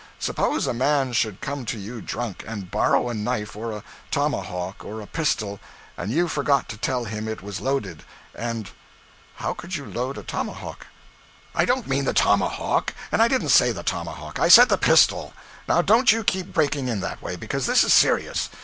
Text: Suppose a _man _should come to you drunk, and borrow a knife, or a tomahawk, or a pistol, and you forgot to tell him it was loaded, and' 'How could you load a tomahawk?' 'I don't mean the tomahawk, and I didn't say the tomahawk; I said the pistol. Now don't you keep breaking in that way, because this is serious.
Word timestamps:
Suppose 0.17 0.65
a 0.65 0.71
_man 0.71 1.09
_should 1.11 1.41
come 1.41 1.63
to 1.65 1.77
you 1.77 2.01
drunk, 2.01 2.43
and 2.47 2.71
borrow 2.71 3.07
a 3.09 3.13
knife, 3.13 3.55
or 3.55 3.71
a 3.71 3.83
tomahawk, 4.09 4.83
or 4.83 4.99
a 4.99 5.05
pistol, 5.05 5.59
and 5.95 6.09
you 6.11 6.27
forgot 6.27 6.67
to 6.69 6.77
tell 6.77 7.05
him 7.05 7.27
it 7.27 7.43
was 7.43 7.61
loaded, 7.61 8.03
and' 8.33 8.71
'How 9.35 9.53
could 9.53 9.75
you 9.75 9.85
load 9.85 10.17
a 10.17 10.23
tomahawk?' 10.23 10.87
'I 11.53 11.65
don't 11.65 11.87
mean 11.87 12.05
the 12.05 12.13
tomahawk, 12.13 12.95
and 13.11 13.21
I 13.21 13.27
didn't 13.27 13.49
say 13.49 13.71
the 13.71 13.83
tomahawk; 13.83 14.39
I 14.39 14.47
said 14.47 14.69
the 14.69 14.77
pistol. 14.79 15.33
Now 15.67 15.83
don't 15.83 16.11
you 16.11 16.23
keep 16.23 16.51
breaking 16.51 16.87
in 16.87 17.01
that 17.01 17.21
way, 17.21 17.35
because 17.35 17.67
this 17.67 17.83
is 17.83 17.93
serious. 17.93 18.49